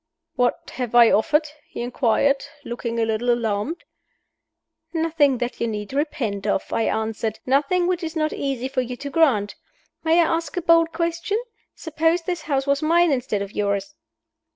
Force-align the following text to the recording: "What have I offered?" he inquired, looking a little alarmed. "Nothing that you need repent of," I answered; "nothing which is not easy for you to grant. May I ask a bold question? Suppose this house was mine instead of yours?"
"What 0.35 0.71
have 0.77 0.95
I 0.95 1.11
offered?" 1.11 1.47
he 1.69 1.83
inquired, 1.83 2.43
looking 2.65 2.99
a 2.99 3.05
little 3.05 3.29
alarmed. 3.29 3.83
"Nothing 4.93 5.37
that 5.37 5.61
you 5.61 5.67
need 5.67 5.93
repent 5.93 6.47
of," 6.47 6.73
I 6.73 6.85
answered; 6.87 7.37
"nothing 7.45 7.85
which 7.85 8.01
is 8.01 8.15
not 8.15 8.33
easy 8.33 8.67
for 8.67 8.81
you 8.81 8.97
to 8.97 9.11
grant. 9.11 9.53
May 10.03 10.19
I 10.19 10.23
ask 10.23 10.57
a 10.57 10.61
bold 10.63 10.91
question? 10.91 11.37
Suppose 11.75 12.23
this 12.23 12.41
house 12.41 12.65
was 12.65 12.81
mine 12.81 13.11
instead 13.11 13.43
of 13.43 13.51
yours?" 13.51 13.93